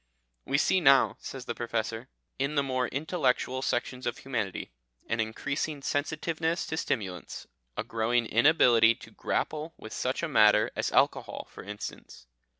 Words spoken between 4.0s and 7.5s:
of humanity an increasing sensitiveness to stimulants,